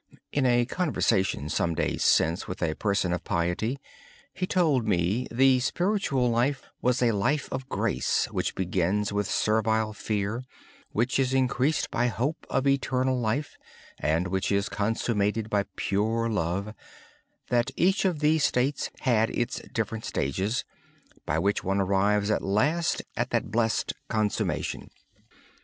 In 0.31 0.65
conversation 0.65 1.47
some 1.47 1.75
days 1.75 2.19
ago 2.19 2.35
a 2.51 2.55
devout 2.55 2.79
person 2.79 3.15
told 4.49 4.87
me 4.87 5.27
the 5.29 5.59
spiritual 5.59 6.27
life 6.31 6.63
was 6.81 7.03
a 7.03 7.11
life 7.11 7.47
of 7.51 7.69
grace, 7.69 8.25
which 8.31 8.55
begins 8.55 9.13
with 9.13 9.29
servile 9.29 9.93
fear, 9.93 10.43
which 10.91 11.19
is 11.19 11.35
increased 11.35 11.91
by 11.91 12.07
hope 12.07 12.47
of 12.49 12.65
eternal 12.65 13.15
life, 13.19 13.59
and 13.99 14.29
which 14.29 14.51
is 14.51 14.69
consummated 14.69 15.51
by 15.51 15.65
pure 15.75 16.27
love; 16.27 16.73
that 17.49 17.69
each 17.75 18.03
of 18.03 18.21
these 18.21 18.43
states 18.43 18.89
had 19.01 19.29
its 19.29 19.61
different 19.71 20.03
steps, 20.03 20.63
by 21.27 21.37
which 21.37 21.63
one 21.63 21.79
arrives 21.79 22.31
at 22.31 22.41
last 22.41 23.03
at 23.15 23.29
that 23.29 23.51
blessed 23.51 23.93
consummation. 24.09 24.89